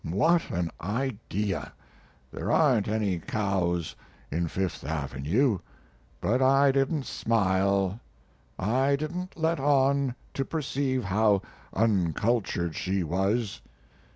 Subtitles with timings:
[0.03, 1.73] What an idea!
[2.31, 3.95] There aren't any cows
[4.31, 5.59] in Fifth Avenue.
[6.19, 7.99] But I didn't smile;
[8.57, 13.61] I didn't let on to perceive how uncultured she was.